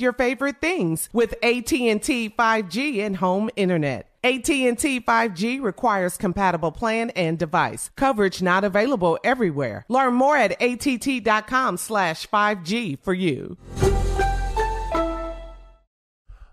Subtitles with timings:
[0.00, 4.08] your favorite things with AT&T 5G and home internet.
[4.24, 7.90] AT&T 5G requires compatible plan and device.
[7.96, 9.84] Coverage not available everywhere.
[9.88, 13.56] Learn more at att.com slash 5G for you.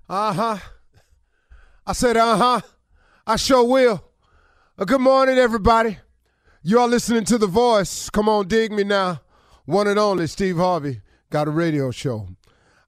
[0.09, 0.57] Uh-huh.
[1.85, 2.61] I said uh-huh.
[3.27, 4.03] I sure will.
[4.77, 5.99] Uh, good morning, everybody.
[6.63, 8.09] You are listening to The Voice.
[8.09, 9.21] Come on, dig me now.
[9.65, 12.27] One and only Steve Harvey got a radio show.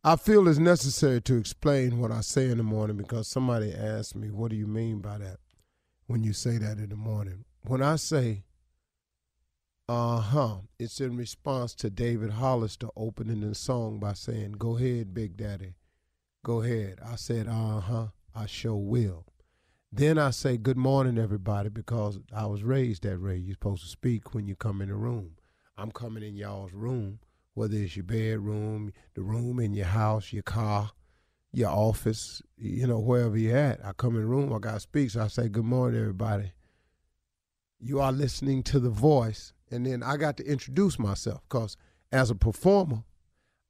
[0.04, 4.16] I feel it's necessary to explain what I say in the morning because somebody asked
[4.16, 5.38] me, what do you mean by that
[6.08, 7.46] when you say that in the morning?
[7.62, 8.46] When I say,
[9.88, 15.38] uh-huh, it's in response to David Hollister opening the song by saying, go ahead, Big
[15.38, 15.76] Daddy,
[16.44, 16.98] go ahead.
[17.06, 19.28] I said, uh-huh, I sure will.
[19.92, 23.36] Then I say, good morning, everybody, because I was raised that way.
[23.36, 25.34] You're supposed to speak when you come in the room.
[25.78, 27.20] I'm coming in y'all's room
[27.54, 30.92] whether it's your bedroom, the room in your house, your car,
[31.52, 33.86] your office, you know, wherever you're at.
[33.86, 36.54] I come in the room, I got to speak, so I say, Good morning, everybody.
[37.80, 39.54] You are listening to the voice.
[39.72, 41.78] And then I got to introduce myself because
[42.12, 43.04] as a performer,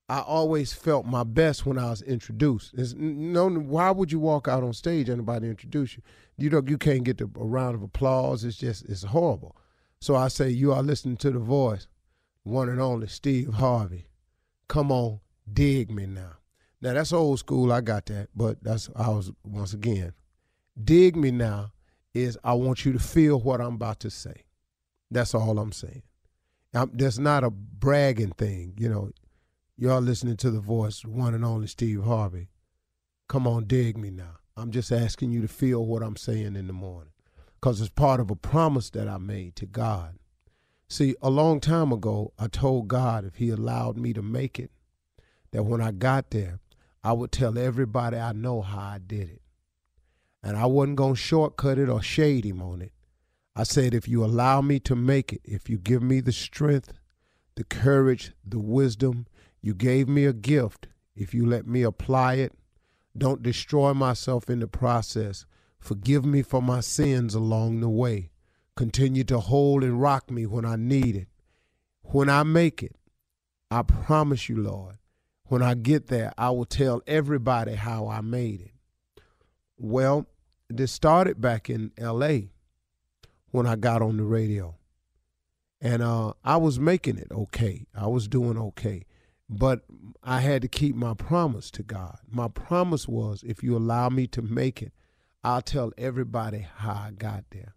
[0.09, 2.73] I always felt my best when I was introduced.
[2.73, 6.03] It's, no, why would you walk out on stage and nobody introduce you?
[6.37, 8.43] You know, you can't get the, a round of applause.
[8.43, 9.55] It's just, it's horrible.
[10.01, 11.87] So I say, you are listening to the voice
[12.43, 14.07] one and only Steve Harvey.
[14.67, 15.19] Come on,
[15.51, 16.37] dig me now.
[16.81, 17.71] Now that's old school.
[17.71, 20.13] I got that, but that's I was once again.
[20.81, 21.71] Dig me now
[22.13, 24.45] is I want you to feel what I'm about to say.
[25.09, 26.03] That's all I'm saying.
[26.73, 29.11] I'm, that's not a bragging thing, you know.
[29.77, 32.49] Y'all listening to the voice, one and only Steve Harvey.
[33.27, 34.37] Come on, dig me now.
[34.55, 37.13] I'm just asking you to feel what I'm saying in the morning,
[37.55, 40.15] because it's part of a promise that I made to God
[40.91, 44.71] See, a long time ago, I told God if He allowed me to make it,
[45.51, 46.59] that when I got there,
[47.01, 49.41] I would tell everybody I know how I did it.
[50.43, 52.91] And I wasn't going to shortcut it or shade Him on it.
[53.55, 56.91] I said, if you allow me to make it, if you give me the strength,
[57.55, 59.27] the courage, the wisdom,
[59.61, 60.89] you gave me a gift.
[61.15, 62.51] If you let me apply it,
[63.17, 65.45] don't destroy myself in the process.
[65.79, 68.30] Forgive me for my sins along the way.
[68.81, 71.27] Continue to hold and rock me when I need it.
[72.01, 72.95] When I make it,
[73.69, 74.97] I promise you, Lord,
[75.43, 78.71] When I get there, I will tell everybody how I made it.
[79.77, 80.25] Well,
[80.67, 82.47] this started back in LA
[83.51, 84.73] when I got on the radio.
[85.79, 87.85] And uh, I was making it okay.
[87.93, 89.05] I was doing okay.
[89.47, 89.81] But
[90.23, 92.17] I had to keep my promise to God.
[92.27, 94.91] My promise was if you allow me to make it,
[95.43, 97.75] I'll tell everybody how I got there.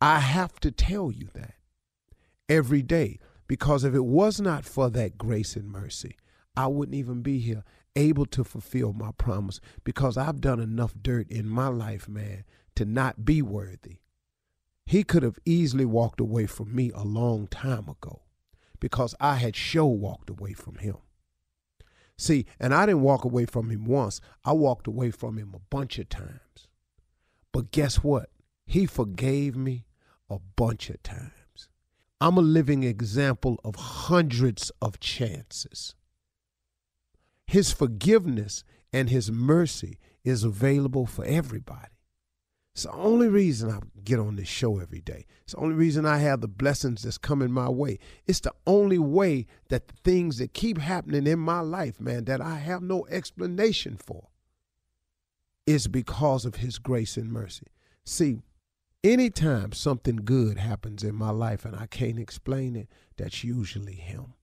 [0.00, 1.54] I have to tell you that
[2.48, 6.16] every day because if it was not for that grace and mercy,
[6.56, 7.64] I wouldn't even be here
[7.96, 12.44] able to fulfill my promise because I've done enough dirt in my life, man,
[12.76, 13.98] to not be worthy.
[14.86, 18.22] He could have easily walked away from me a long time ago
[18.80, 20.96] because I had show walked away from him.
[22.16, 25.60] See, and I didn't walk away from him once, I walked away from him a
[25.70, 26.68] bunch of times.
[27.52, 28.30] But guess what?
[28.66, 29.84] He forgave me
[30.30, 31.68] a bunch of times.
[32.20, 35.94] I'm a living example of hundreds of chances.
[37.46, 38.62] His forgiveness
[38.92, 41.88] and His mercy is available for everybody.
[42.74, 45.26] It's the only reason I get on this show every day.
[45.42, 47.98] It's the only reason I have the blessings that's coming my way.
[48.26, 52.40] It's the only way that the things that keep happening in my life, man, that
[52.40, 54.28] I have no explanation for,
[55.66, 57.66] is because of His grace and mercy.
[58.04, 58.38] See,
[59.04, 64.34] anytime something good happens in my life and I can't explain it, that's usually Him.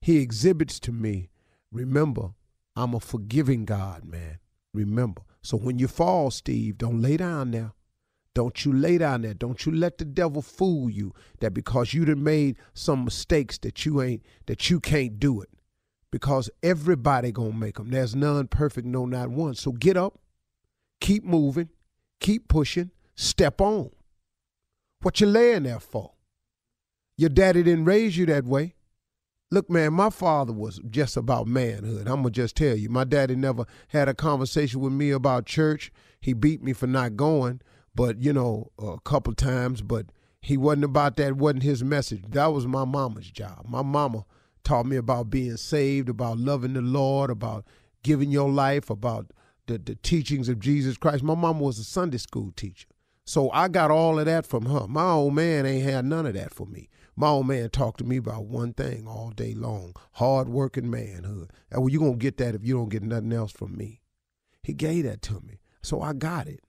[0.00, 1.30] He exhibits to me
[1.72, 2.34] Remember,
[2.76, 4.38] I'm a forgiving God, man.
[4.74, 5.22] Remember.
[5.42, 7.72] So when you fall, Steve, don't lay down there.
[8.34, 9.34] Don't you lay down there.
[9.34, 13.84] Don't you let the devil fool you that because you done made some mistakes that
[13.84, 15.48] you ain't that you can't do it.
[16.10, 17.90] Because everybody gonna make them.
[17.90, 19.54] There's none perfect, no not one.
[19.54, 20.18] So get up,
[21.00, 21.70] keep moving,
[22.20, 23.90] keep pushing, step on.
[25.02, 26.12] What you laying there for?
[27.16, 28.74] Your daddy didn't raise you that way.
[29.50, 32.08] Look, man, my father was just about manhood.
[32.08, 32.88] I'm going to just tell you.
[32.88, 35.92] My daddy never had a conversation with me about church.
[36.20, 37.60] He beat me for not going,
[37.94, 40.06] but, you know, a couple times, but
[40.40, 42.22] he wasn't about that, wasn't his message.
[42.30, 43.66] That was my mama's job.
[43.68, 44.24] My mama
[44.64, 47.66] taught me about being saved, about loving the Lord, about
[48.02, 49.32] giving your life, about
[49.66, 51.22] the, the teachings of Jesus Christ.
[51.22, 52.88] My mama was a Sunday school teacher.
[53.24, 54.86] So I got all of that from her.
[54.88, 56.88] My old man ain't had none of that for me.
[57.14, 61.50] My old man talked to me about one thing all day long hard working manhood.
[61.70, 64.00] Well, you're going to get that if you don't get nothing else from me.
[64.62, 65.60] He gave that to me.
[65.82, 66.60] So I got it.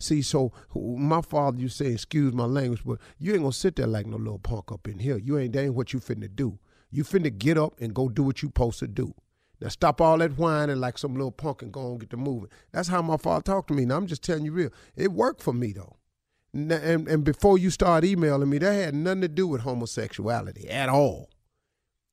[0.00, 3.88] See, so my father, you say, excuse my language, but you ain't gonna sit there
[3.88, 5.18] like no little punk up in here.
[5.18, 6.60] You ain't, that ain't what you finna do.
[6.90, 9.12] You finna get up and go do what you supposed to do.
[9.60, 12.48] Now stop all that whining like some little punk and go and get the moving.
[12.70, 13.86] That's how my father talked to me.
[13.86, 14.70] Now I'm just telling you real.
[14.94, 15.97] It worked for me though
[16.72, 20.88] and, and before you start emailing me, that had nothing to do with homosexuality at
[20.88, 21.30] all.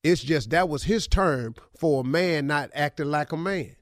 [0.04, 3.76] It's just that was his term for a man not acting like a man.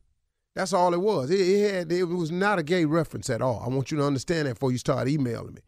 [0.56, 1.30] That's all it was.
[1.32, 3.62] It, it, had, it was not a gay reference at all.
[3.66, 5.62] I want you to understand that before you start emailing me.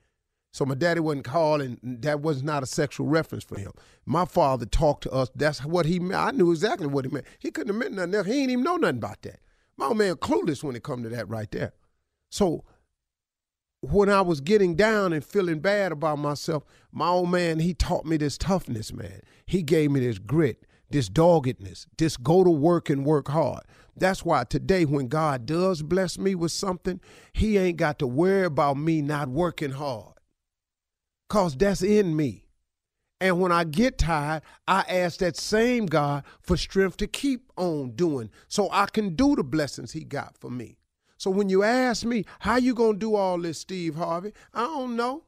[0.54, 1.78] So my daddy wasn't calling.
[1.84, 3.74] That was not a sexual reference for him.
[4.06, 5.30] My father talked to us.
[5.36, 6.22] That's what he meant.
[6.22, 7.26] I knew exactly what he meant.
[7.40, 8.28] He couldn't have meant nothing else.
[8.28, 9.42] He ain't even know nothing about that.
[9.76, 11.74] My old man clueless when it come to that right there.
[12.30, 12.64] So
[13.92, 18.06] when I was getting down and feeling bad about myself, my old man, he taught
[18.06, 19.22] me this toughness, man.
[19.46, 23.64] He gave me this grit, this doggedness, this go to work and work hard.
[23.98, 27.00] That's why today, when God does bless me with something,
[27.34, 30.14] he ain't got to worry about me not working hard.
[31.30, 32.46] Cause that's in me.
[33.22, 37.92] And when I get tired, I ask that same God for strength to keep on
[37.92, 40.78] doing so I can do the blessings he got for me.
[41.18, 44.34] So when you ask me, how you going to do all this, Steve Harvey?
[44.54, 45.24] I don't know.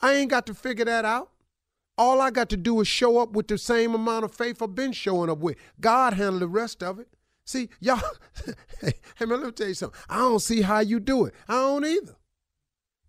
[0.00, 1.30] I ain't got to figure that out.
[1.96, 4.74] All I got to do is show up with the same amount of faith I've
[4.74, 5.56] been showing up with.
[5.80, 7.08] God handle the rest of it.
[7.44, 8.00] See, y'all,
[8.80, 9.98] hey, man, let me tell you something.
[10.08, 11.34] I don't see how you do it.
[11.48, 12.14] I don't either.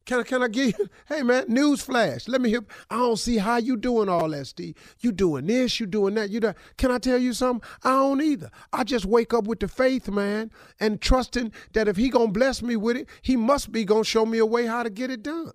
[0.09, 2.27] Can I, can I give you, hey man, news flash.
[2.27, 2.65] Let me hear.
[2.89, 4.73] I don't see how you doing all that, Steve.
[5.01, 6.57] You doing this, you doing that, you that.
[6.77, 7.69] Can I tell you something?
[7.83, 8.49] I don't either.
[8.73, 10.49] I just wake up with the faith, man,
[10.79, 14.25] and trusting that if he gonna bless me with it, he must be gonna show
[14.25, 15.51] me a way how to get it done.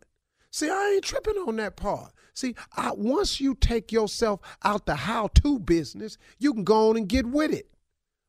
[0.53, 2.13] See, I ain't tripping on that part.
[2.33, 7.09] See, I, once you take yourself out the how-to business, you can go on and
[7.09, 7.74] get with it.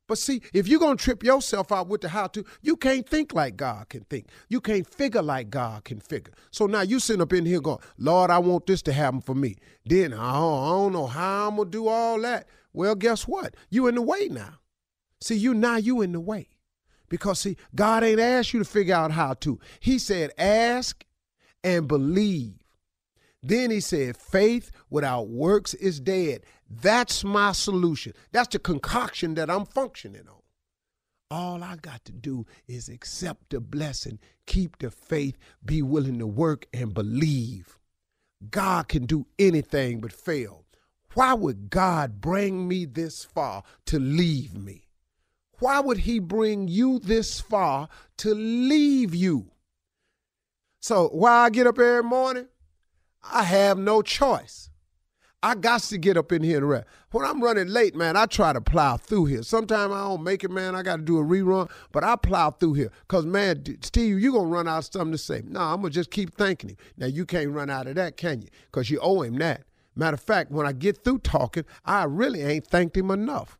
[0.07, 3.07] But see, if you're going to trip yourself out with the how to, you can't
[3.07, 4.27] think like God can think.
[4.49, 6.33] You can't figure like God can figure.
[6.51, 9.33] So now you sitting up in here going, Lord, I want this to happen for
[9.33, 9.55] me.
[9.85, 12.47] Then I don't, I don't know how I'm going to do all that.
[12.71, 13.55] Well, guess what?
[13.69, 14.55] You in the way now.
[15.21, 16.49] See, you now you in the way.
[17.09, 19.59] Because see, God ain't asked you to figure out how to.
[19.79, 21.03] He said, ask
[21.63, 22.64] and believe
[23.47, 26.41] Then he said, faith without works is dead.
[26.67, 28.13] That's my solution.
[28.31, 30.41] That's the concoction that I'm functioning on.
[31.29, 36.25] All I got to do is accept the blessing, keep the faith, be willing to
[36.25, 37.77] work and believe.
[38.49, 40.65] God can do anything but fail.
[41.13, 44.87] Why would God bring me this far to leave me?
[45.59, 49.51] Why would He bring you this far to leave you?
[50.79, 52.47] So, why I get up every morning?
[53.31, 54.69] I have no choice.
[55.45, 56.87] I got to get up in here and rest.
[57.11, 59.43] When I'm running late, man, I try to plow through here.
[59.43, 60.73] Sometimes I don't make it, man.
[60.73, 62.91] I got to do a rerun, but I plow through here.
[63.01, 65.43] Because, man, Steve, you're going to run out of something to say.
[65.45, 66.77] No, I'm going to just keep thanking him.
[66.97, 68.47] Now, you can't run out of that, can you?
[68.65, 69.65] Because you owe him that.
[69.95, 73.59] Matter of fact, when I get through talking, I really ain't thanked him enough.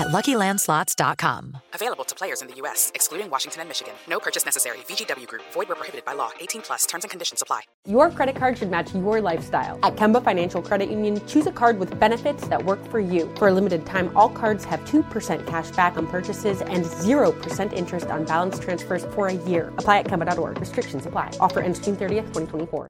[0.00, 1.58] at LuckyLandSlots.com.
[1.74, 3.92] Available to players in the U.S., excluding Washington and Michigan.
[4.08, 4.78] No purchase necessary.
[4.88, 5.42] VGW Group.
[5.52, 6.30] Void where prohibited by law.
[6.40, 6.86] 18 plus.
[6.86, 7.62] Terms and conditions apply.
[7.86, 9.78] Your credit card should match your lifestyle.
[9.82, 13.30] At Kemba Financial Credit Union, choose a card with benefits that work for you.
[13.36, 18.06] For a limited time, all cards have 2% cash back on purchases and 0% interest
[18.06, 19.68] on balance transfers for a year.
[19.76, 20.58] Apply at Kemba.org.
[20.58, 21.30] Restrictions apply.
[21.40, 22.88] Offer ends June 30th, 2024.